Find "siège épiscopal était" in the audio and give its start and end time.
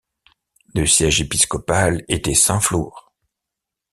0.87-2.33